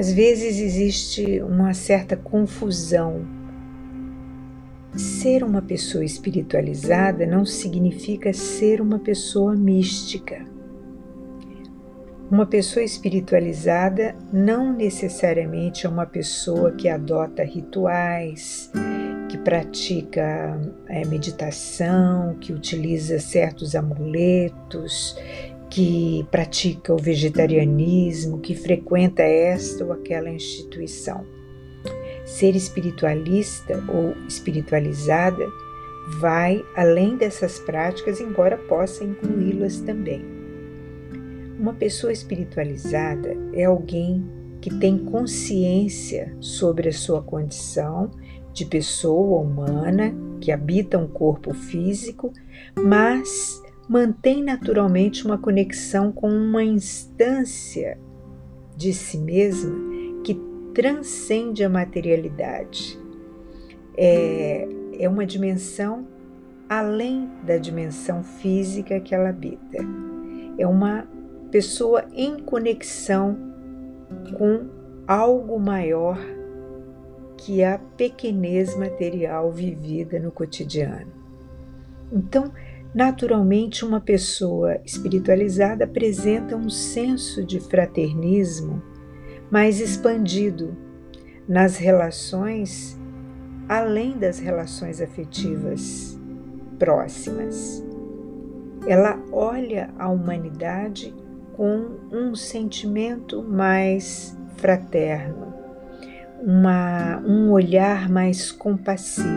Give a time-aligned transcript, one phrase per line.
[0.00, 3.20] Às vezes existe uma certa confusão.
[4.96, 10.42] Ser uma pessoa espiritualizada não significa ser uma pessoa mística.
[12.30, 18.72] Uma pessoa espiritualizada não necessariamente é uma pessoa que adota rituais,
[19.28, 20.58] que pratica
[20.88, 25.14] é, meditação, que utiliza certos amuletos,
[25.70, 31.24] que pratica o vegetarianismo, que frequenta esta ou aquela instituição.
[32.26, 35.46] Ser espiritualista ou espiritualizada
[36.18, 40.24] vai além dessas práticas, embora possa incluí-las também.
[41.58, 44.24] Uma pessoa espiritualizada é alguém
[44.60, 48.10] que tem consciência sobre a sua condição
[48.52, 52.32] de pessoa humana que habita um corpo físico,
[52.76, 53.59] mas
[53.90, 57.98] mantém naturalmente uma conexão com uma instância
[58.76, 59.76] de si mesma
[60.22, 60.40] que
[60.72, 62.96] transcende a materialidade.
[63.96, 66.06] É, é uma dimensão
[66.68, 69.78] além da dimensão física que ela habita.
[70.56, 71.08] É uma
[71.50, 73.36] pessoa em conexão
[74.38, 74.68] com
[75.04, 76.16] algo maior
[77.38, 81.10] que a pequenez material vivida no cotidiano.
[82.12, 82.52] Então,
[82.94, 88.82] naturalmente, uma pessoa espiritualizada apresenta um senso de fraternismo
[89.50, 90.76] mais expandido
[91.48, 92.98] nas relações
[93.70, 96.18] além das relações afetivas
[96.76, 97.84] próximas.
[98.84, 101.14] Ela olha a humanidade
[101.52, 105.54] com um sentimento mais fraterno,
[106.42, 109.28] uma, um olhar mais compassivo.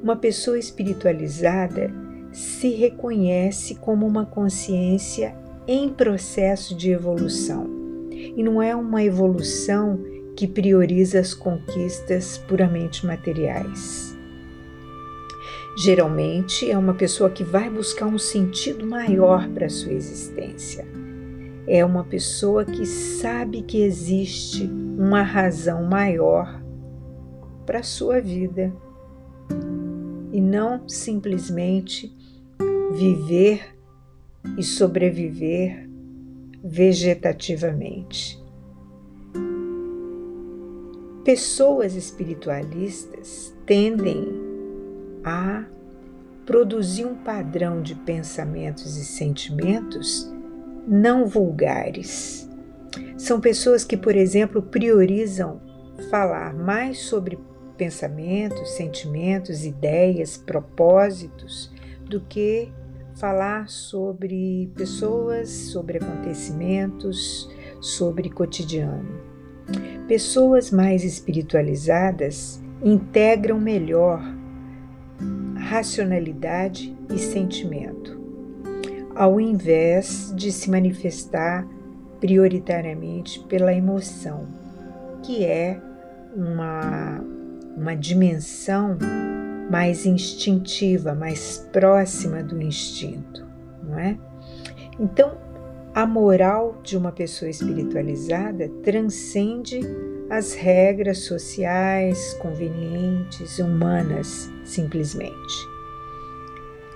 [0.00, 1.92] Uma pessoa espiritualizada
[2.32, 5.36] se reconhece como uma consciência
[5.66, 7.68] em processo de evolução.
[8.12, 9.98] E não é uma evolução
[10.36, 14.16] que prioriza as conquistas puramente materiais.
[15.76, 20.86] Geralmente é uma pessoa que vai buscar um sentido maior para sua existência.
[21.66, 24.64] É uma pessoa que sabe que existe
[24.98, 26.60] uma razão maior
[27.64, 28.72] para sua vida
[30.32, 32.14] e não simplesmente
[33.00, 33.74] viver
[34.58, 35.88] e sobreviver
[36.62, 38.38] vegetativamente.
[41.24, 44.28] Pessoas espiritualistas tendem
[45.24, 45.64] a
[46.44, 50.30] produzir um padrão de pensamentos e sentimentos
[50.86, 52.46] não vulgares.
[53.16, 55.58] São pessoas que, por exemplo, priorizam
[56.10, 57.38] falar mais sobre
[57.78, 61.72] pensamentos, sentimentos, ideias, propósitos,
[62.04, 62.70] do que
[63.14, 67.48] falar sobre pessoas, sobre acontecimentos,
[67.80, 69.20] sobre cotidiano.
[70.06, 74.20] Pessoas mais espiritualizadas integram melhor
[75.56, 78.18] racionalidade e sentimento,
[79.14, 81.66] ao invés de se manifestar
[82.18, 84.48] prioritariamente pela emoção,
[85.22, 85.80] que é
[86.34, 87.22] uma,
[87.76, 88.98] uma dimensão
[89.70, 93.46] mais instintiva, mais próxima do instinto,
[93.84, 94.18] não é?
[94.98, 95.38] Então,
[95.94, 99.80] a moral de uma pessoa espiritualizada transcende
[100.28, 105.68] as regras sociais, convenientes, humanas, simplesmente.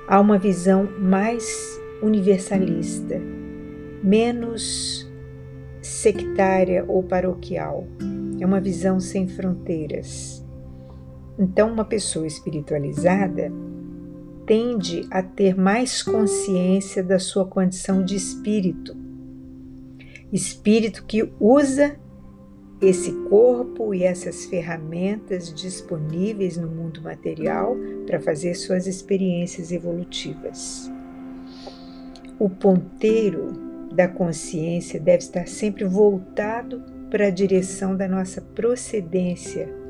[0.06, 3.20] Há uma visão mais universalista,
[4.02, 5.10] menos
[5.80, 7.86] sectária ou paroquial.
[8.38, 10.43] É uma visão sem fronteiras.
[11.38, 13.52] Então, uma pessoa espiritualizada
[14.46, 18.96] tende a ter mais consciência da sua condição de espírito.
[20.32, 21.96] Espírito que usa
[22.80, 30.90] esse corpo e essas ferramentas disponíveis no mundo material para fazer suas experiências evolutivas.
[32.38, 33.52] O ponteiro
[33.94, 39.83] da consciência deve estar sempre voltado para a direção da nossa procedência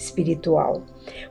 [0.00, 0.84] espiritual,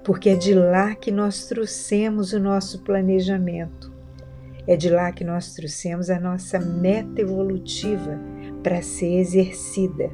[0.04, 3.92] porque é de lá que nós trouxemos o nosso planejamento,
[4.68, 8.20] é de lá que nós trouxemos a nossa meta evolutiva
[8.62, 10.12] para ser exercida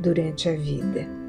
[0.00, 1.19] durante a vida.